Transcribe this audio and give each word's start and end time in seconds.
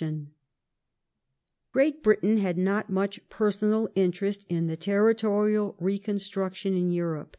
English 0.00 0.24
Great 1.70 2.02
Britain 2.02 2.38
had 2.38 2.56
not 2.56 2.88
much 2.88 3.20
pei 3.28 3.44
sonal 3.50 3.92
interest 3.94 4.46
in 4.48 4.66
the 4.66 4.74
temtorial 4.74 5.74
ga>"s 5.76 5.82
reconstruction 5.82 6.74
in 6.74 6.90
Europe. 6.90 7.36